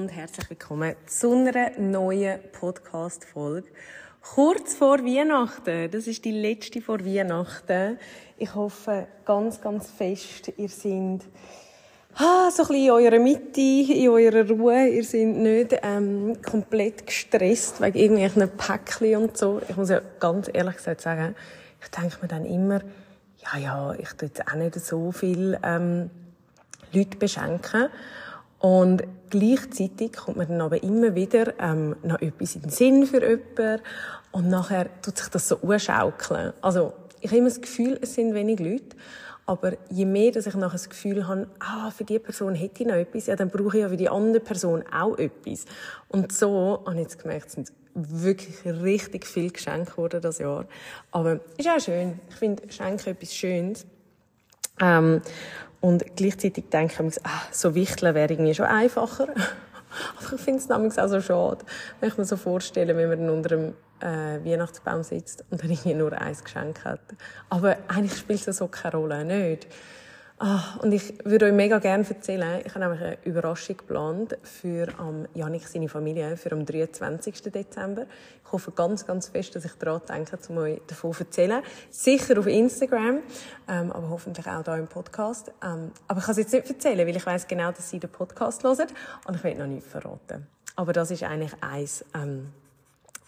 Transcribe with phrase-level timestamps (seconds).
[0.00, 3.68] Und herzlich willkommen zu einer neuen Podcast-Folge.
[4.22, 7.98] Kurz vor Weihnachten, das ist die letzte vor Weihnachten.
[8.38, 11.20] Ich hoffe ganz, ganz fest, ihr seid
[12.14, 14.88] ah, so ein bisschen in eurer Mitte, in eurer Ruhe.
[14.88, 19.60] Ihr seid nicht ähm, komplett gestresst wegen irgendwelchen Päckchen und so.
[19.68, 21.34] Ich muss ja ganz ehrlich gesagt sagen,
[21.82, 22.80] ich denke mir dann immer,
[23.36, 26.08] ja, ja, ich tue jetzt auch nicht so viel ähm,
[26.90, 27.90] Leute beschenken.
[28.60, 33.26] Und gleichzeitig kommt man dann aber immer wieder ähm, noch etwas in den Sinn für
[33.26, 33.82] jemanden
[34.32, 36.52] und nachher tut sich das so urschaukeln.
[36.60, 38.96] Also ich habe immer das Gefühl, es sind wenig Leute,
[39.46, 42.88] aber je mehr, dass ich nachher das Gefühl habe, ah, für diese Person hätte ich
[42.88, 45.64] noch etwas, ja, dann brauche ich ja für die andere Person auch etwas.
[46.08, 50.66] Und so habe ich jetzt gemerkt, es sind wirklich richtig viel Geschenke geworden das Jahr.
[51.10, 52.20] Aber ist auch schön.
[52.28, 53.86] Ich finde Schenken etwas Schönes.
[54.80, 55.20] Ähm,
[55.80, 59.28] und gleichzeitig denke ich ah, so wichteln wäre irgendwie schon einfacher.
[60.18, 61.64] Aber ich finde es nämlich auch so schade,
[61.98, 65.94] wenn ich mir so vorstelle, wenn man unter einem äh, Weihnachtsbaum sitzt und dann irgendwie
[65.94, 67.00] nur ein Geschenk hat.
[67.48, 69.66] Aber eigentlich spielt es so keine Rolle, nicht?
[70.42, 74.88] Ah, und ich würde euch mega gerne erzählen, ich habe nämlich eine Überraschung geplant für
[74.96, 77.42] am Janik seine Familie, für am 23.
[77.52, 78.06] Dezember.
[78.42, 81.62] Ich hoffe ganz, ganz fest, dass ich daran denke, um euch davon zu erzählen.
[81.90, 83.18] Sicher auf Instagram,
[83.68, 85.52] ähm, aber hoffentlich auch hier im Podcast.
[85.62, 88.08] Ähm, aber ich kann es jetzt nicht erzählen, weil ich weiß genau, dass sie den
[88.08, 88.86] Podcast hören
[89.26, 90.46] und ich will noch nichts verraten.
[90.74, 92.46] Aber das ist eigentlich eins, ähm,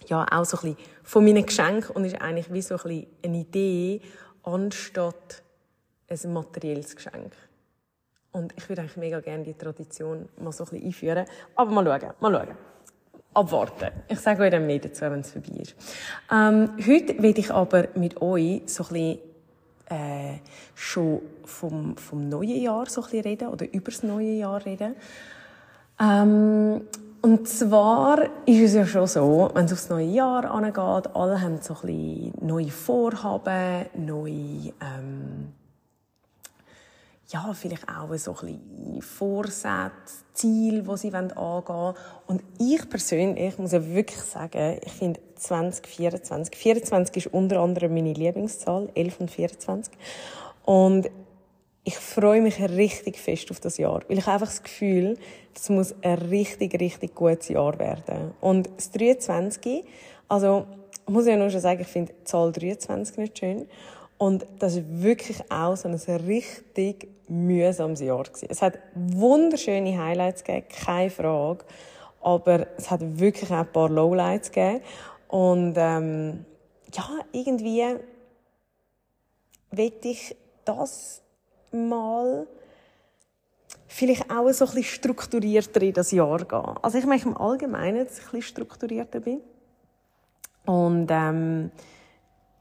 [0.07, 3.07] ja, auch so ein bisschen von meinen Geschenken und ist eigentlich wie so ein bisschen
[3.23, 4.01] eine Idee,
[4.45, 5.42] anstatt
[6.13, 7.33] ein materielles Geschenk.
[8.33, 11.27] Und ich würde eigentlich mega gerne die Tradition mal so ein bisschen einführen.
[11.55, 12.57] Aber mal schauen, mal schauen.
[13.35, 13.91] Abwarten.
[14.09, 15.75] Ich sage euch dann mehr dazu, wenn es vorbei ist.
[16.31, 19.19] Ähm, heute will ich aber mit euch so ein bisschen
[19.89, 20.39] äh,
[20.75, 24.97] schon vom, vom neuen Jahr so ein bisschen reden oder über das neue Jahr reden.
[26.01, 26.83] Ähm,
[27.23, 31.61] und zwar ist es ja schon so, wenn es aufs neue Jahr angeht, alle haben
[31.63, 35.53] so ein bisschen neue Vorhaben, neue ähm,
[37.33, 41.95] ja, vielleicht auch so ein bisschen Vorsätze, Ziele, die sie angehen wollen.
[42.27, 48.13] Und ich persönlich muss ja wirklich sagen, ich finde 2024, 24 ist unter anderem meine
[48.13, 49.95] Lieblingszahl, 11 und 24.
[50.65, 51.11] Und
[51.85, 55.19] ich freue mich richtig fest auf das Jahr, weil ich einfach das Gefühl,
[55.55, 58.33] das muss ein richtig, richtig gutes Jahr werden.
[58.41, 59.85] Und das 23,
[60.29, 60.67] also,
[61.05, 63.67] ich muss ja nur schon sagen, ich finde die Zahl 23 nicht schön.
[64.23, 68.47] Und das ist wirklich auch so ein richtig mühsames Jahr gewesen.
[68.49, 71.65] Es hat wunderschöne Highlights gegeben, keine Frage.
[72.21, 74.85] Aber es hat wirklich auch ein paar Lowlights gegeben.
[75.27, 76.45] Und, ähm,
[76.95, 77.97] ja, irgendwie
[79.73, 81.21] will ich das
[81.73, 82.47] mal
[83.89, 86.79] vielleicht auch so ein bisschen strukturierter in das Jahr gehen.
[86.81, 89.41] Also ich möchte im Allgemeinen, dass ich ein bisschen strukturierter bin.
[90.65, 91.73] Und, ähm,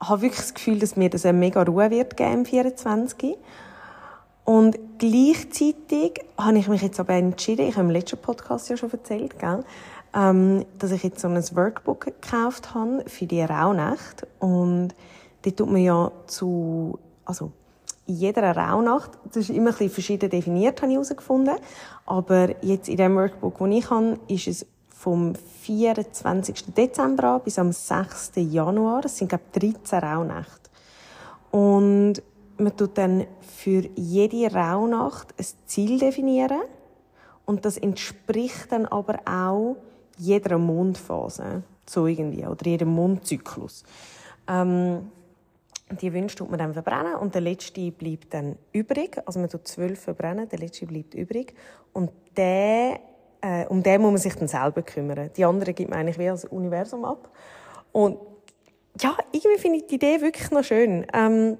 [0.01, 3.37] habe wirklich das Gefühl, dass mir das eine mega Ruhe wird geben im 24.
[4.43, 8.91] Und gleichzeitig habe ich mich jetzt aber entschieden, ich habe im letzten Podcast ja schon
[8.91, 9.63] erzählt, gell,
[10.13, 14.27] ähm, dass ich jetzt so ein Workbook gekauft habe für die Rauhnacht.
[14.39, 14.89] Und
[15.45, 17.51] die tut man ja zu, also
[18.07, 21.55] in jeder Rauhnacht, das ist immer ein bisschen verschieden definiert, habe ich herausgefunden.
[22.05, 24.65] Aber jetzt in dem Workbook, das ich habe, ist es
[25.01, 26.75] vom 24.
[26.75, 28.33] Dezember an bis am 6.
[28.35, 29.01] Januar.
[29.01, 30.69] Das sind, glaube ich, 13 Rauhnächte.
[31.49, 32.21] Und
[32.57, 36.61] man tut dann für jede Rauhnacht ein Ziel definieren.
[37.45, 39.75] Und das entspricht dann aber auch
[40.17, 41.63] jeder Mondphase.
[41.87, 42.45] So irgendwie.
[42.45, 43.83] Oder jedem Mondzyklus.
[44.47, 45.09] Ähm,
[45.99, 49.19] die Wünsche tut man dann verbrennen und der letzte bleibt dann übrig.
[49.25, 51.55] Also man tut zwölf verbrennen, der letzte bleibt übrig.
[51.91, 52.99] Und der
[53.41, 55.29] äh, um den muss man sich dann selber kümmern.
[55.35, 57.29] Die anderen gibt man eigentlich wie als Universum ab.
[57.91, 58.17] Und
[58.99, 61.05] ja, irgendwie finde ich die Idee wirklich noch schön.
[61.13, 61.57] Ähm,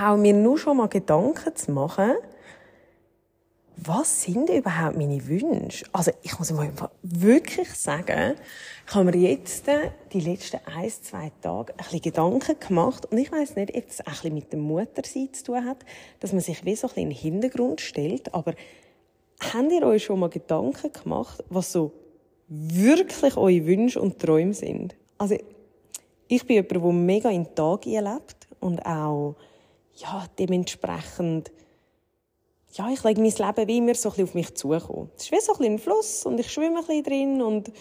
[0.00, 2.12] auch mir nur schon mal Gedanken zu machen,
[3.80, 5.84] was sind überhaupt meine Wünsche?
[5.92, 6.70] Also ich muss mal
[7.02, 8.34] wirklich sagen,
[8.86, 9.64] ich habe mir jetzt
[10.12, 14.00] die letzten ein, zwei Tage ein bisschen Gedanken gemacht und ich weiß nicht, ob es
[14.00, 15.84] ein bisschen mit dem Muttersein zu tun hat,
[16.18, 18.54] dass man sich wie so ein bisschen in den Hintergrund stellt, aber
[19.40, 21.92] Habt ihr euch schon mal Gedanken gemacht, was so
[22.48, 24.96] wirklich eure Wünsche und Träume sind.
[25.18, 25.36] Also,
[26.28, 29.36] ich bin jemand, der mega in den Tag lebt und auch,
[29.96, 31.50] ja, dementsprechend,
[32.72, 35.10] ja, ich lege mein Leben wie immer so ein bisschen auf mich zukommen.
[35.16, 37.72] Es ist wie so ein, ein Fluss und ich schwimme ein bisschen drin und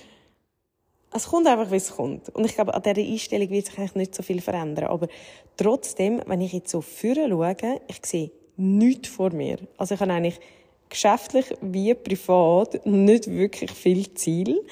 [1.11, 2.29] es kommt einfach, wie es kommt.
[2.29, 4.85] Und ich glaube, an dieser Einstellung wird sich eigentlich nicht so viel verändern.
[4.85, 5.07] Aber
[5.55, 9.57] trotzdem, wenn ich jetzt so vorne schaue, ich sehe nichts vor mir.
[9.77, 10.39] Also ich habe eigentlich
[10.89, 14.65] geschäftlich wie privat nicht wirklich viel Ziel.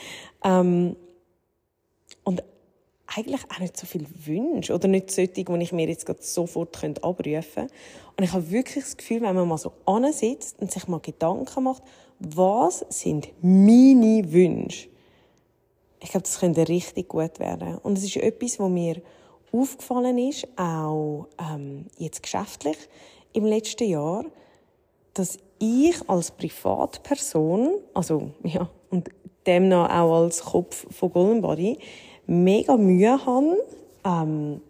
[0.44, 0.96] Ähm,
[2.24, 2.44] und
[3.08, 6.76] eigentlich auch nicht so viel Wünsche oder nicht solche, die ich mir jetzt gerade sofort
[7.02, 7.68] abrufen könnte.
[8.18, 11.64] Und ich habe wirklich das Gefühl, wenn man mal so ansitzt und sich mal Gedanken
[11.64, 11.84] macht,
[12.20, 14.90] was sind meine Wünsche?
[16.02, 17.78] Ich glaube, das könnte richtig gut werden.
[17.80, 19.02] Und es ist etwas, was mir
[19.52, 22.78] aufgefallen ist, auch ähm, jetzt geschäftlich
[23.34, 24.26] im letzten Jahr,
[25.14, 29.10] dass ich als Privatperson, also ja, und
[29.46, 31.78] demnach auch als Kopf von Golden Body,
[32.26, 33.58] mega Mühe habe,
[34.04, 34.62] ähm,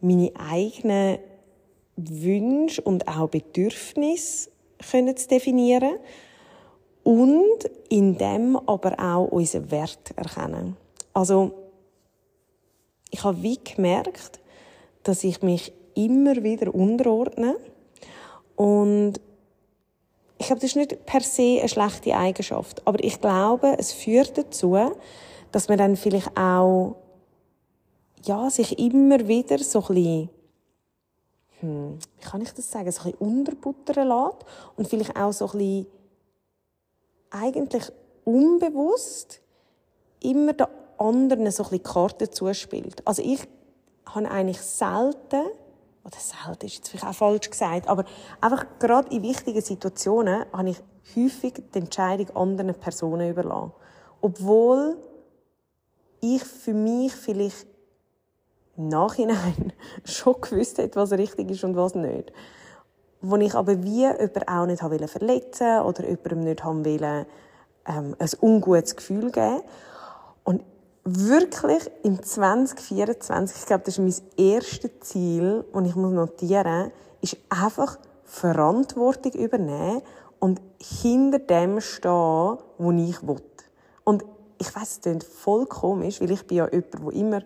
[0.00, 1.18] meine eigenen
[1.96, 4.50] Wünsche und auch Bedürfnisse
[4.80, 5.98] zu definieren
[7.02, 10.76] und in dem aber auch unseren Wert erkennen.
[11.12, 11.52] Also
[13.10, 14.40] ich habe wie gemerkt,
[15.02, 17.56] dass ich mich immer wieder unterordne
[18.54, 19.14] und
[20.38, 24.38] ich glaube, das ist nicht per se eine schlechte Eigenschaft, aber ich glaube, es führt
[24.38, 24.76] dazu,
[25.50, 26.96] dass man dann vielleicht auch,
[28.24, 30.30] ja, sich immer wieder so ein bisschen,
[31.60, 34.44] hm, wie kann ich das sagen, so ein bisschen unterbuttern lässt
[34.76, 35.86] und vielleicht auch so ein bisschen
[37.30, 37.84] eigentlich
[38.24, 39.40] unbewusst
[40.20, 40.66] immer den
[40.98, 43.06] anderen so ein bisschen Karten zuspielt.
[43.06, 43.40] Also ich
[44.06, 45.46] habe eigentlich selten
[46.08, 48.04] oder selten ist jetzt vielleicht auch falsch gesagt, aber
[48.40, 50.78] einfach gerade in wichtigen Situationen habe ich
[51.14, 53.72] häufig die Entscheidung anderen Personen überlassen.
[54.20, 54.96] Obwohl
[56.20, 57.66] ich für mich vielleicht
[58.76, 59.72] im Nachhinein
[60.04, 62.32] schon gewusst hätte, was richtig ist und was nicht.
[63.20, 67.26] Wo ich aber wie jemanden auch nicht verletzen wollte oder jemandem nicht wollte,
[67.86, 69.62] ähm, ein ungutes Gefühl geben.
[70.44, 70.62] Und
[71.16, 77.36] wirklich im 2024, ich glaube, das ist mein erstes Ziel, und ich muss notieren, ist
[77.48, 80.02] einfach Verantwortung übernehmen
[80.38, 83.42] und hinter dem stehen, wo ich will.
[84.04, 84.24] Und
[84.58, 87.42] ich weiß, es klingt voll komisch, weil ich bin ja jemand, der immer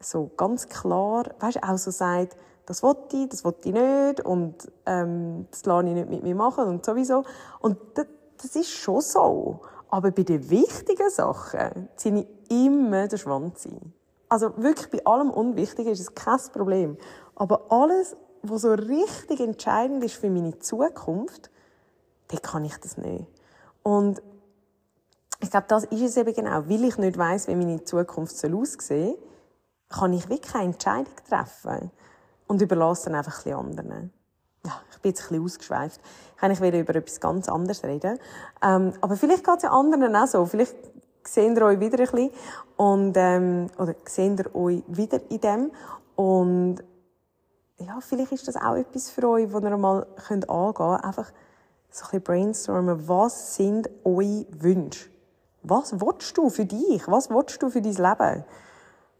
[0.00, 2.36] so ganz klar, weißt, auch so sagt,
[2.66, 6.34] das will ich, das will ich nicht und ähm, das lasse ich nicht mit mir
[6.34, 7.24] machen und sowieso.
[7.60, 8.06] Und das,
[8.40, 9.60] das ist schon so.
[9.88, 13.92] Aber bei den wichtigen Sachen ziehe ich immer den Schwanz ein.
[14.28, 16.96] Also wirklich bei allem Unwichtigen ist es kein Problem.
[17.34, 21.50] Aber alles, was so richtig entscheidend ist für meine Zukunft,
[22.28, 23.26] dann kann ich das nicht.
[23.82, 24.22] Und
[25.40, 26.68] ich glaube, das ist es eben genau.
[26.68, 29.18] Weil ich nicht weiß, wie meine Zukunft soll aussehen soll,
[29.88, 31.90] kann ich wirklich keine Entscheidung treffen.
[32.46, 34.12] Und überlasse dann einfach ein anderen.
[34.64, 36.00] Ja, ich bin jetzt ein bisschen ausgeschweift.
[36.36, 38.18] Ich eigentlich wieder über etwas ganz anderes reden.
[38.62, 40.46] Ähm, aber vielleicht geht es ja anderen auch so.
[40.46, 40.76] Vielleicht
[41.24, 42.30] seht ihr euch wieder ein bisschen.
[42.76, 45.70] Und, ähm, oder seht ihr euch wieder in dem.
[46.16, 46.76] Und,
[47.78, 51.04] ja, vielleicht ist das auch etwas für euch, wo ihr mal könnt angehen könnt.
[51.04, 51.32] Einfach
[51.90, 53.08] so ein bisschen brainstormen.
[53.08, 55.12] Was sind eure Wünsche?
[55.62, 57.06] was willst du für dich?
[57.08, 58.44] Was willst du für dein Leben?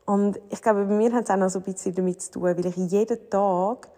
[0.05, 2.43] Und ich glaube, bei mir hat es auch noch so ein bisschen damit zu tun,
[2.43, 3.89] weil ich jeden Tag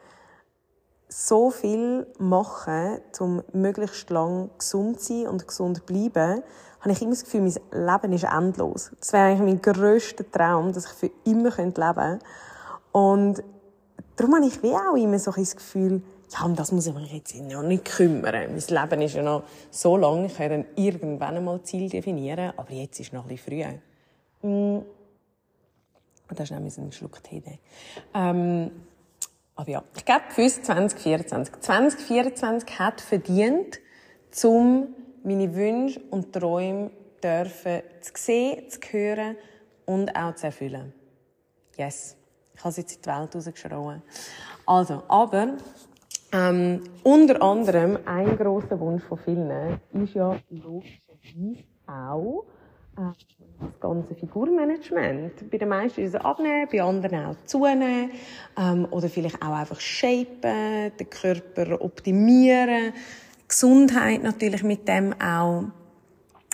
[1.16, 6.42] so viel mache, um möglichst lang gesund zu sein und gesund zu bleiben,
[6.80, 8.90] habe ich immer das Gefühl, mein Leben ist endlos.
[8.98, 12.18] Das wäre eigentlich mein grösster Traum, dass ich für immer leben könnte.
[12.90, 13.44] Und
[14.16, 17.12] darum habe ich wie auch immer so ein Gefühl, ja, um das muss ich mich
[17.12, 18.34] jetzt noch nicht kümmern.
[18.52, 22.72] Mein Leben ist ja noch so lang, ich werde dann irgendwann einmal Ziel definieren, aber
[22.72, 23.78] jetzt ist noch ein bisschen
[24.42, 24.48] früh.
[24.48, 24.82] Mm.
[26.28, 27.60] Und da ist nämlich ein Schluck Tee.
[28.14, 28.72] Ähm,
[29.56, 31.60] aber ja, ich glaube, für 2024.
[31.60, 33.80] 2024 hat verdient,
[34.42, 36.90] um meine Wünsche und Träume
[37.22, 39.36] dürfen zu sehen, zu hören
[39.86, 40.92] und auch zu erfüllen.
[41.76, 42.16] Yes.
[42.54, 44.02] Ich habe es jetzt in die Welt rausgeschrien.
[44.66, 45.56] Also, aber
[46.32, 52.44] ähm, unter anderem ein großer Wunsch von vielen ist ja logischerweise auch
[52.96, 55.50] das ganze Figurmanagement.
[55.50, 58.10] Bei den meisten ist es abnehmen, bei anderen auch zunehmen
[58.58, 62.92] ähm, oder vielleicht auch einfach shapen, den Körper optimieren,
[63.48, 65.64] Gesundheit natürlich mit dem auch.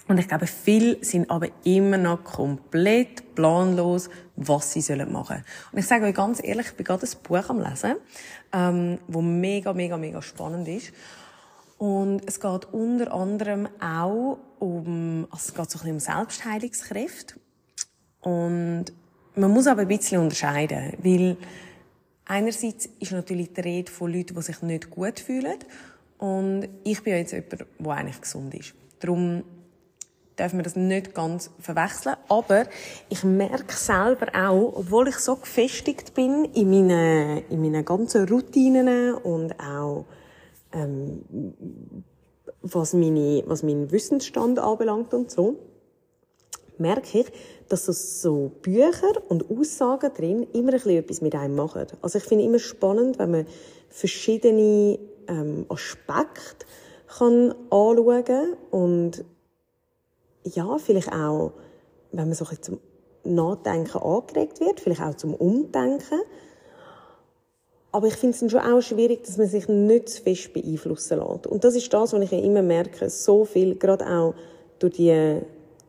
[0.09, 5.45] Und ich glaube, viele sind aber immer noch komplett planlos, was sie sollen machen.
[5.71, 7.95] Und ich sage euch ganz ehrlich, ich bin gerade ein Buch am Lesen,
[8.53, 10.93] ähm, wo mega, mega, mega spannend ist.
[11.81, 17.37] Und es geht unter anderem auch um, also es geht so ein bisschen um Selbstheilungskräfte.
[18.21, 18.85] Und
[19.35, 21.39] man muss aber ein bisschen unterscheiden, weil
[22.27, 25.57] einerseits ist natürlich die Rede von Leuten, die sich nicht gut fühlen.
[26.19, 28.75] Und ich bin jetzt jemand, der eigentlich gesund ist.
[28.99, 29.43] Darum
[30.37, 32.17] darf man das nicht ganz verwechseln.
[32.29, 32.67] Aber
[33.09, 39.15] ich merke selber auch, obwohl ich so gefestigt bin in meinen, in meinen ganzen Routinen
[39.15, 40.05] und auch,
[40.73, 41.23] ähm,
[42.63, 45.57] was, meine, was meinen Wissensstand anbelangt und so,
[46.79, 47.27] merke ich,
[47.69, 51.87] dass so Bücher und Aussagen drin immer ein bisschen etwas mit einem machen.
[52.03, 53.47] Also ich finde immer spannend, wenn man
[53.89, 54.99] verschiedene
[55.29, 56.67] ähm, Aspekte
[57.07, 59.25] kann anschauen und
[60.45, 61.53] ja, vielleicht auch,
[62.13, 62.81] wenn man so ein zum
[63.25, 66.21] Nachdenken angeregt wird, vielleicht auch zum Umdenken.
[67.93, 71.47] Aber ich finde es schon auch schwierig, dass man sich nicht zu fest beeinflussen lässt.
[71.47, 74.35] Und das ist das, was ich immer merke, so viel, gerade auch
[74.79, 75.41] durch die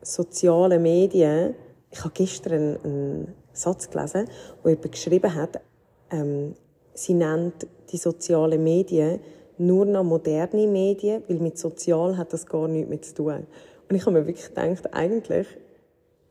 [0.02, 1.54] sozialen Medien.
[1.90, 4.28] Ich habe gestern einen, einen Satz gelesen,
[4.62, 5.60] wo jemand geschrieben hat,
[6.10, 6.54] ähm,
[6.94, 9.20] sie nennt die sozialen Medien
[9.58, 13.46] nur noch moderne Medien, weil mit sozial hat das gar nichts mehr zu tun.
[13.88, 15.46] Und ich habe mir wirklich gedacht, eigentlich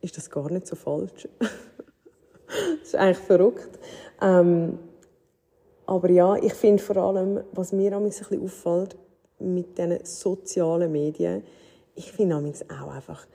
[0.02, 1.28] ist das gar nicht so falsch.
[1.38, 3.78] das ist eigentlich verrückt.
[4.20, 4.78] Ähm,
[5.92, 8.96] aber ja, ich finde vor allem, was mir ein bisschen auffällt
[9.38, 11.42] mit diesen sozialen Medien,
[11.94, 13.26] ich finde auch einfach,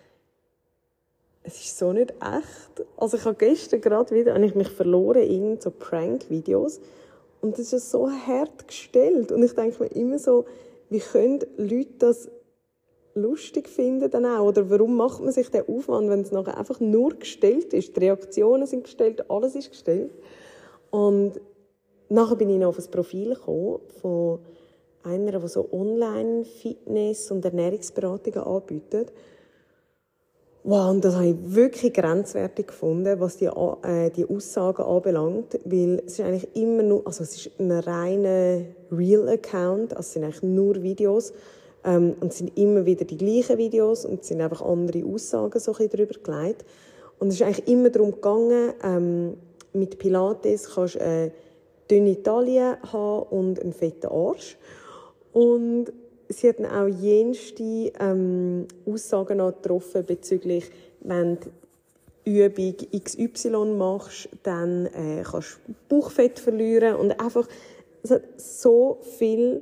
[1.43, 2.87] es ist so nicht echt.
[2.97, 6.81] Also ich habe gestern gerade wieder, habe ich mich verloren in so Prank-Videos
[7.41, 10.45] und das ist so hart gestellt und ich denke mir immer so,
[10.89, 12.27] wie können Leute das
[13.13, 14.45] lustig finden dann auch?
[14.45, 17.95] Oder warum macht man sich den Aufwand, wenn es nachher einfach nur gestellt ist?
[17.95, 20.09] Die Reaktionen sind gestellt, alles ist gestellt.
[20.89, 21.39] Und
[22.09, 24.39] nachher bin ich noch auf ein Profil gekommen von
[25.03, 29.13] einer, die so Online-Fitness- und Ernährungsberatungen anbietet.
[30.63, 36.03] Wow, und das habe ich wirklich grenzwertig gefunden, was die, äh, die Aussagen anbelangt, weil
[36.05, 40.43] es ist eigentlich immer nur, also es ist ein reiner Real-Account, also es sind eigentlich
[40.43, 41.31] nur Videos,
[41.85, 45.57] ähm, und es sind immer wieder die gleichen Videos und es sind einfach andere Aussagen
[45.57, 46.65] so ein darüber gelegt.
[47.17, 49.37] Und es ist eigentlich immer darum gegangen, ähm,
[49.71, 51.31] mit Pilates kannst du eine
[51.89, 54.57] dünne Taille haben und einen fetten Arsch.
[55.33, 55.87] Und
[56.29, 60.69] sie hat auch jenste ähm, Aussagen getroffen bezüglich,
[61.01, 61.49] wenn du
[62.25, 67.47] Übung XY machst, dann äh, kannst du Bauchfett verlieren und einfach
[68.03, 69.61] es hat so viel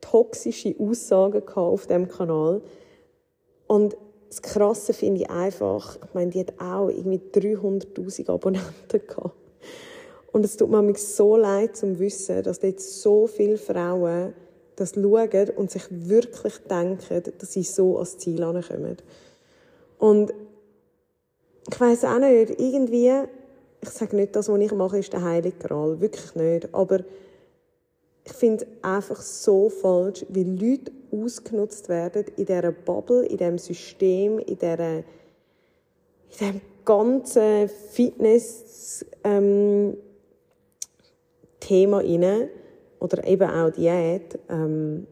[0.00, 2.62] toxische Aussagen auf dem Kanal.
[3.66, 3.96] Und
[4.28, 9.43] das Krasse finde ich einfach, ich meine, die hat auch irgendwie 300'000 Abonnenten gehabt.
[10.34, 14.34] Und es tut mir so leid zu wissen, dass dort so viele Frauen
[14.74, 18.96] das schauen und sich wirklich denken, dass sie so ans Ziel ankommen.
[19.96, 20.34] Und
[21.70, 23.12] ich weiß auch nicht, irgendwie,
[23.80, 26.00] ich sage nicht, das, was ich mache, ist der Heilige Gral.
[26.00, 26.74] Wirklich nicht.
[26.74, 26.98] Aber
[28.24, 34.40] ich finde einfach so falsch, wie Leute ausgenutzt werden in dieser Bubble, in diesem System,
[34.40, 35.04] in dieser, in
[36.40, 39.96] diesem ganzen Fitness ähm,
[41.66, 42.50] Thema inne
[43.00, 44.38] oder eben auch Diät.
[44.48, 45.06] Ähm,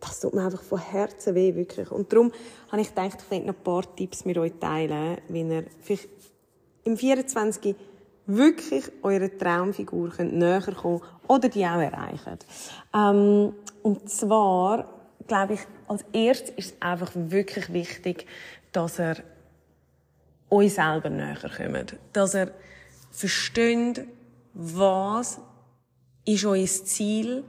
[0.00, 1.90] das tut mir einfach von Herzen weh, wirklich.
[1.90, 2.32] Und darum
[2.70, 6.08] habe ich gedacht, ich könnte noch ein paar Tipps mit euch teilen, wie ihr vielleicht
[6.84, 7.74] im 24
[8.26, 12.38] wirklich eurer Traumfigur könnt näher kommen oder die auch erreichen.
[12.94, 14.88] Ähm, und zwar,
[15.26, 18.26] glaube ich, als erstes ist es einfach wirklich wichtig,
[18.72, 19.16] dass er
[20.50, 21.96] euch selber näher kommt.
[22.12, 22.50] Dass er
[23.10, 24.06] versteht,
[24.52, 25.40] was
[26.28, 27.44] ist euer Ziel,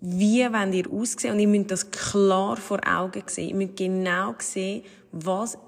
[0.00, 3.48] wie wollt ihr aussehen und ihr müsst das klar vor Augen sehen.
[3.48, 5.58] Ihr müsst genau sehen, was,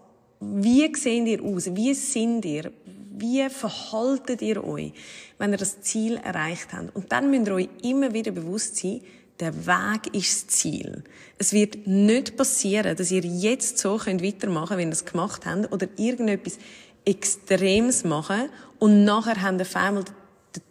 [0.41, 2.71] wie seht ihr aus, wie sind ihr,
[3.17, 4.93] wie verhaltet ihr euch,
[5.39, 6.95] wenn ihr das Ziel erreicht habt?
[6.95, 9.01] Und dann müsst ihr euch immer wieder bewusst sein,
[9.41, 11.03] der Weg ist das Ziel.
[11.39, 15.47] Es wird nicht passieren, dass ihr jetzt so könnt weitermachen könnt, wie ihr es gemacht
[15.47, 16.59] habt, oder irgendetwas
[17.07, 20.15] Extremes machen und nachher habt ihr auf einmal den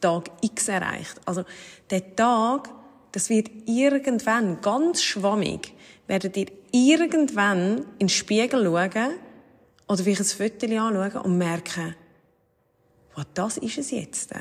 [0.01, 1.19] Tag X erreicht.
[1.25, 1.43] Also,
[1.89, 2.69] der Tag,
[3.11, 5.73] das wird irgendwann ganz schwammig,
[6.07, 9.13] werdet ihr irgendwann in den Spiegel schauen
[9.87, 11.95] oder vielleicht ein Foto anschauen und merken,
[13.15, 14.31] was das ist es jetzt.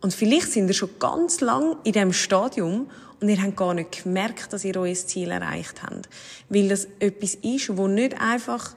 [0.00, 2.90] Und vielleicht sind ihr schon ganz lang in diesem Stadium
[3.20, 6.08] und ihr habt gar nicht gemerkt, dass ihr euer Ziel erreicht habt.
[6.48, 8.76] Weil das etwas ist, wo nicht einfach,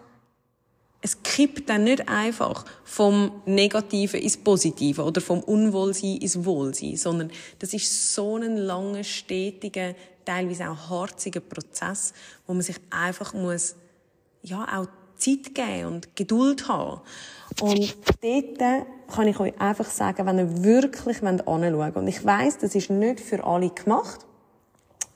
[1.02, 7.32] es kippt dann nicht einfach vom Negativen ins Positive oder vom Unwohlsein ins Wohlsein, sondern
[7.60, 12.14] das ist so ein langer, stetiger teilweise auch harziger Prozess,
[12.46, 13.76] wo man sich einfach muss,
[14.44, 17.02] ja, auch Zeit geben und Geduld haben.
[17.62, 22.58] Und dort kann ich euch einfach sagen, wenn ihr wirklich anschauen wollt, und ich weiss,
[22.58, 24.26] das ist nicht für alle gemacht,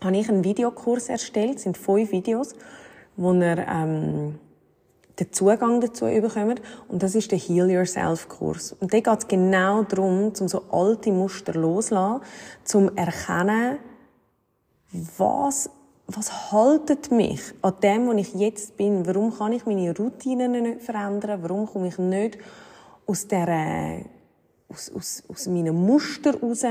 [0.04, 2.56] habe ich einen Videokurs erstellt, das sind fünf Videos,
[3.16, 4.40] wo ihr ähm,
[5.20, 6.62] den Zugang dazu bekommt.
[6.88, 8.76] Und das ist der Heal Yourself Kurs.
[8.80, 12.22] Und da geht genau darum, um so alte Muster loszulassen,
[12.64, 13.78] zum erkennen,
[15.18, 15.70] was
[16.08, 19.06] was haltet mich an dem, wo ich jetzt bin?
[19.08, 21.42] Warum kann ich meine Routinen nicht verändern?
[21.42, 22.38] Warum komme ich nicht
[23.06, 24.06] aus der,
[24.70, 26.64] aus, aus, aus meinen Muster raus?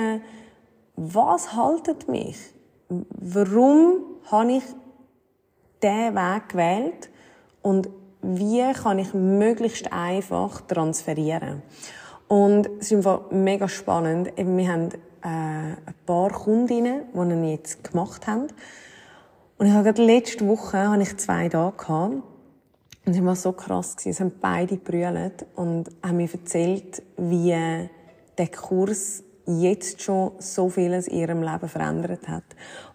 [0.97, 2.37] Was haltet mich?
[2.89, 4.65] Warum habe ich
[5.83, 7.11] diesen Weg gewählt?
[7.63, 7.89] Und
[8.23, 11.63] wie kann ich möglichst einfach transferieren?
[12.29, 14.33] Und es ist einfach mega spannend.
[14.37, 14.89] wir haben
[15.23, 18.49] äh, ein paar Kundinnen, die ihn jetzt gemacht haben.
[19.59, 22.15] Und ich habe gerade letzte Woche habe ich zwei Tage gehabt.
[23.05, 23.97] Und es war so krass.
[24.05, 27.55] Es haben beide brüllt und haben mir erzählt, wie
[28.39, 32.45] der Kurs jetzt schon so vieles in ihrem Leben verändert hat.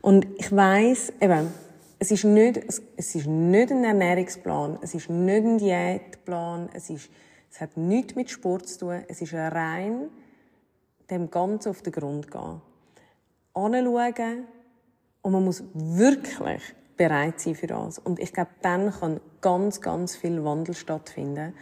[0.01, 1.51] Und ich weiss, eben,
[1.99, 2.57] es ist nicht,
[2.95, 7.09] es ist nicht ein Ernährungsplan, es ist nicht ein Diätplan, es ist,
[7.51, 10.09] es hat nichts mit Sport zu tun, es ist rein
[11.09, 12.61] dem Ganzen auf den Grund gehen.
[13.53, 14.47] Anschauen,
[15.21, 16.61] und man muss wirklich
[16.95, 17.99] bereit sein für das.
[17.99, 21.53] Und ich glaube, dann kann ganz, ganz viel Wandel stattfinden.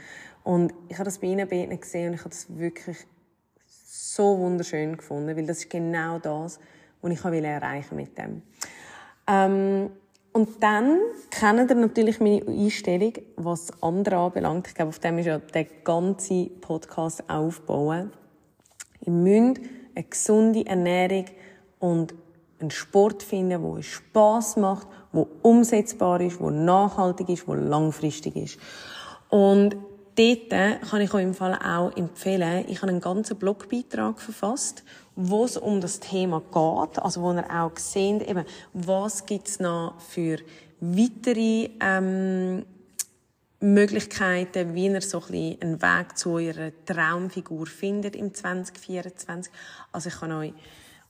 [0.44, 2.98] Und ich habe das bei Ihnen beiden gesehen und ich habe das wirklich
[3.68, 6.60] so wunderschön gefunden, weil das ist genau das,
[7.01, 8.42] was ich erreichen mit dem.
[9.27, 9.89] Ähm,
[10.36, 11.00] und dann
[11.32, 14.68] kennen ihr natürlich meine Einstellung, was andere anbelangt.
[14.68, 18.12] Ich glaube, auf dem ist ja der ganze Podcast aufbauen.
[19.00, 19.62] Ihr müsst
[19.96, 21.27] eine gesunde Ernährung
[21.80, 22.13] und
[22.60, 28.36] einen Sport finden, wo es Spaß macht, wo umsetzbar ist, wo nachhaltig ist, wo langfristig
[28.36, 28.60] ist.
[29.30, 29.77] Und
[30.15, 30.50] dort
[30.89, 34.84] kann ich euch im Fall auch empfehlen, ich habe einen ganzen Blogbeitrag verfasst,
[35.15, 39.99] wo es um das Thema geht, also wo ihr auch seht, eben, was gibt's noch
[39.99, 40.38] für
[40.80, 42.65] weitere ähm,
[43.62, 49.51] Möglichkeiten, wie ihr so ein bisschen einen Weg zu eurer Traumfigur findet im 2024.
[49.91, 50.54] Also ich kann euch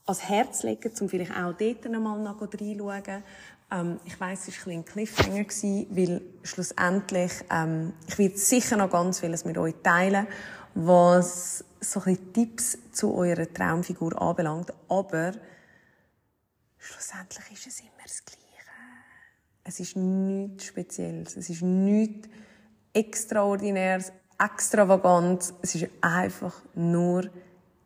[0.05, 3.23] ans Herz legen, um vielleicht auch dort nochmal reinschauen.
[3.71, 5.45] Ähm, ich weiss, es war ein, ein Cliffhanger,
[5.89, 10.27] weil schlussendlich, ähm, ich werde sicher noch ganz vieles mit euch teilen,
[10.75, 15.33] was so ein Tipps zu eurer Traumfigur anbelangt, aber
[16.77, 18.41] schlussendlich ist es immer das Gleiche.
[19.63, 22.29] Es ist nichts Spezielles, es ist nichts
[22.93, 27.29] Extraordinäres, Extravagantes, es ist einfach nur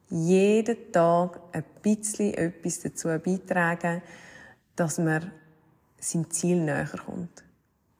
[0.10, 4.02] jeden Tag ein bisschen etwas dazu beitragen,
[4.76, 5.32] dass man
[6.00, 7.44] seinem Ziel näher kommt.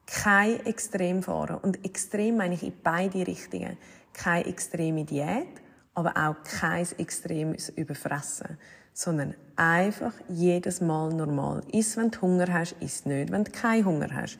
[0.06, 1.58] Kein Extrem fahren.
[1.62, 3.76] Und extrem meine ich in beide Richtungen.
[4.12, 5.48] Keine extreme Diät,
[5.94, 8.58] aber auch kein extremes Überfressen.
[8.92, 11.62] Sondern einfach jedes Mal normal.
[11.72, 14.38] Iss, wenn du Hunger hast, iss nicht, wenn du keinen Hunger hast.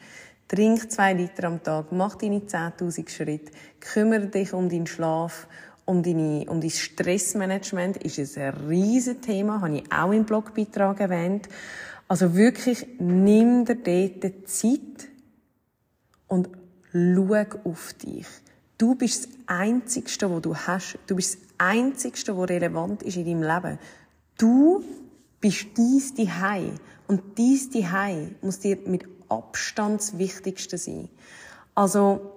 [0.48, 5.46] Trink zwei Liter am Tag, mach deine 10.000 Schritte, kümmere dich um deinen Schlaf
[5.90, 11.48] um, deine, um dein Stressmanagement ist ein riesiges Thema, habe ich auch im Blogbeitrag erwähnt.
[12.10, 15.08] Also wirklich, nimm dir dort Zeit
[16.26, 16.48] und
[16.90, 18.26] schau auf dich.
[18.78, 20.98] Du bist das Einzigste, was du hast.
[21.06, 23.78] Du bist das Einzigste, was relevant ist in deinem Leben.
[24.36, 24.82] Du
[25.40, 26.72] bist dies die Hai
[27.06, 31.08] und dies die Hai muss dir mit Abstand das Wichtigste sein.
[31.76, 32.32] Also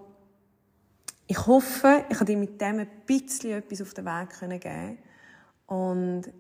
[1.25, 4.97] ich hoffe, ich habe dir mit dem ein bisschen etwas auf den Weg geben können
[5.65, 6.31] Und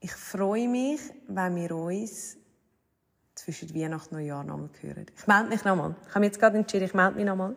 [0.00, 2.38] ich freue mich, wenn wir uns
[3.42, 5.06] zwischen Weihnachten und Neujahr nochmal hören.
[5.16, 5.94] Ich melde mich nochmal.
[6.02, 7.56] Ich habe mich jetzt gerade entschieden, ich melde mich nochmal.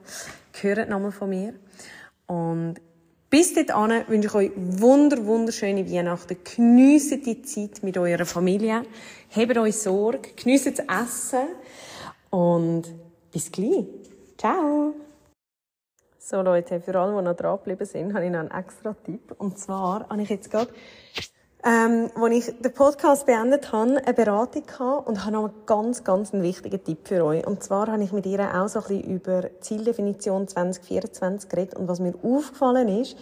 [0.61, 1.53] Hört nochmal von mir.
[2.25, 2.75] Und
[3.29, 6.37] bis dahin wünsche ich euch wunder, wunderschöne Weihnachten.
[6.43, 8.83] Geniesst die Zeit mit eurer Familie.
[9.35, 10.29] Habt euch Sorge.
[10.35, 11.49] Geniesst das Essen.
[12.31, 12.83] Und
[13.31, 13.85] bis gleich.
[14.37, 14.93] Ciao.
[16.17, 19.35] So Leute, für alle, die noch dran geblieben sind, habe ich noch einen extra Tipp.
[19.37, 20.71] Und zwar habe ich jetzt gerade,
[21.65, 26.03] ähm, als ich den Podcast beendet habe, eine Beratung gehabt und habe noch einen ganz,
[26.03, 27.45] ganz einen wichtigen Tipp für euch.
[27.47, 31.75] Und zwar habe ich mit ihr auch so ein bisschen über Zieldefinition 2024 geredet.
[31.75, 33.17] Und was mir aufgefallen ist,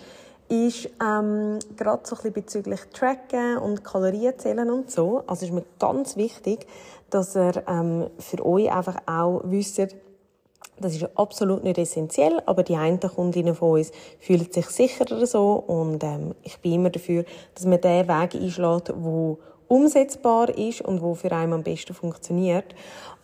[0.50, 5.24] ist ähm, gerade so ein bisschen bezüglich Tracken und Kalorien zählen und so.
[5.26, 6.68] Also ist mir ganz wichtig,
[7.10, 9.80] dass ihr ähm, für euch einfach auch wisst,
[10.80, 15.54] das ist absolut nicht essentiell, aber die einen Kundinnen von uns fühlen sich sicherer so
[15.56, 21.02] und ähm, ich bin immer dafür, dass man den Weg einschlägt, wo umsetzbar ist und
[21.02, 22.76] wo für einen am besten funktioniert.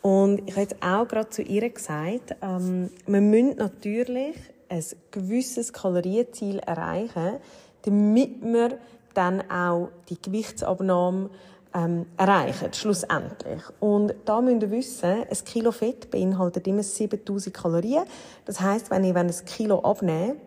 [0.02, 4.36] Und ich habe jetzt auch gerade zu ihr gesagt, ähm, man müssen natürlich
[4.70, 7.38] ein gewisses Kalorienziel erreichen,
[7.84, 8.78] damit wir
[9.14, 11.30] dann auch die Gewichtsabnahme
[11.74, 13.62] ähm, erreichen, schlussendlich.
[13.80, 18.06] Und da müsst ihr wissen, ein Kilo Fett beinhaltet immer 7000 Kalorien.
[18.46, 20.38] Das heißt, wenn ich ein Kilo abnehme,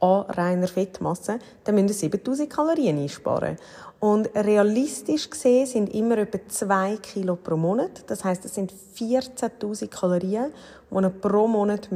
[0.00, 3.56] an reiner Fettmasse, dann müssen ihr 7000 Kalorien einsparen.
[3.98, 8.04] Und realistisch gesehen sind immer etwa 2 Kilo pro Monat.
[8.06, 10.52] Das heißt, es sind 14.000 Kalorien,
[10.90, 11.90] die ihr pro Monat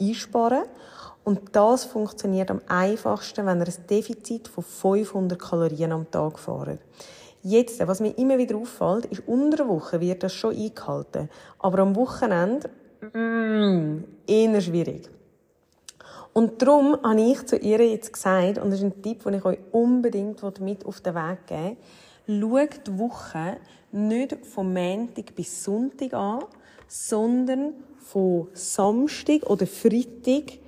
[0.00, 0.70] einsparen müsst.
[1.24, 6.80] Und das funktioniert am einfachsten, wenn ihr ein Defizit von 500 Kalorien am Tag fahrt.
[7.42, 11.28] Jetzt, was mir immer wieder auffällt, ist, unter der Woche wird das schon eingehalten.
[11.58, 12.70] Aber am Wochenende,
[13.12, 15.10] mm, eher schwierig.
[16.32, 19.44] Und darum habe ich zu ihr jetzt gesagt, und das ist ein Tipp, den ich
[19.44, 21.76] euch unbedingt mit auf den Weg geben
[22.26, 23.56] will, schaut die Woche
[23.90, 26.44] nicht von Montag bis Sonntag an,
[26.88, 30.58] sondern von Samstag oder Freitag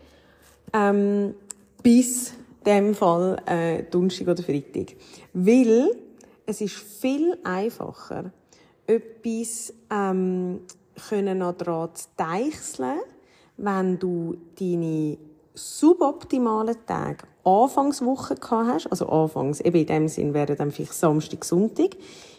[0.72, 1.34] ähm,
[1.82, 2.34] bis
[2.66, 4.96] dem Fall äh, Donnerstag oder Freitag.
[5.32, 5.90] Weil
[6.46, 8.32] es ist viel einfacher,
[8.86, 10.60] etwas ähm,
[11.08, 13.00] können daran zu deichseln,
[13.56, 15.18] wenn du deine
[15.54, 21.44] suboptimalen Tage Anfangswoche gehabt hast, also anfangs, eben in dem Sinn wäre dann vielleicht Samstag,
[21.44, 21.96] Sonntag,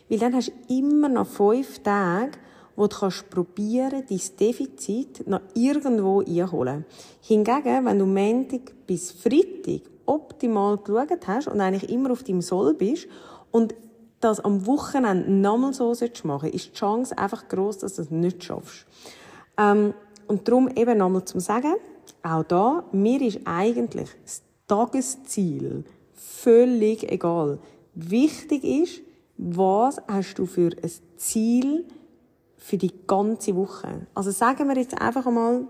[0.09, 2.31] weil dann hast du immer noch fünf Tage,
[2.75, 6.85] wo du kannst probieren, dein Defizit noch irgendwo einholen.
[7.21, 12.73] Hingegen, wenn du Montag bis Freitag optimal geschaut hast und eigentlich immer auf deinem Soll
[12.73, 13.07] bist
[13.51, 13.73] und
[14.25, 18.43] das am Wochenende nochmal so machen ist die Chance einfach groß, dass du es nicht
[18.43, 18.85] schaffst.
[19.57, 19.93] Ähm,
[20.27, 21.75] und darum eben nochmal zum Sagen,
[22.23, 25.83] auch da, mir ist eigentlich das Tagesziel
[26.13, 27.59] völlig egal.
[27.93, 29.01] Wichtig ist,
[29.37, 31.85] was hast du für ein Ziel
[32.57, 34.07] für die ganze Woche?
[34.15, 35.67] Also sagen wir jetzt einfach einmal,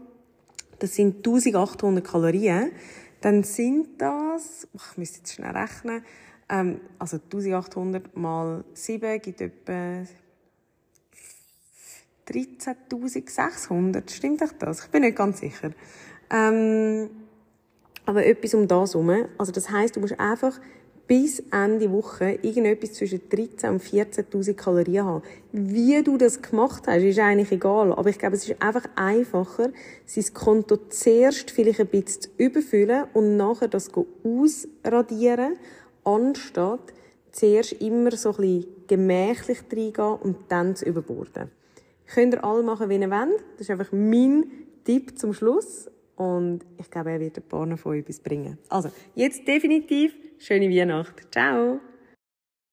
[0.79, 2.71] das sind 1800 Kalorien,
[3.19, 6.03] dann sind das, ich müsste jetzt schnell rechnen,
[6.49, 10.03] ähm, also 1800 mal 7 gibt etwa
[12.27, 14.09] 13.600.
[14.11, 14.85] Stimmt euch das?
[14.85, 15.71] Ich bin nicht ganz sicher.
[16.29, 17.09] Ähm,
[18.05, 19.25] aber etwas um das herum.
[19.37, 20.59] Also das heisst, du musst einfach
[21.07, 25.23] bis Ende Woche irgendetwas zwischen 13.000 und 14.000 Kalorien haben.
[25.51, 27.93] Wie du das gemacht hast, ist eigentlich egal.
[27.93, 29.69] Aber ich glaube, es ist einfach einfacher,
[30.05, 33.91] sein Konto zuerst vielleicht ein bisschen zu überfüllen und nachher das
[34.23, 35.57] ausradieren,
[36.05, 36.93] anstatt
[37.31, 41.51] zuerst immer so ein bisschen gemächlich reingehen und dann zu überborden.
[42.13, 43.43] Könnt ihr alle machen, wie ihr wollt.
[43.53, 44.45] Das ist einfach mein
[44.83, 45.89] Tipp zum Schluss.
[46.15, 48.57] Und ich glaube, er wird ein paar von euch etwas bringen.
[48.69, 51.27] Also, jetzt definitiv schöne Weihnacht.
[51.31, 51.79] Ciao!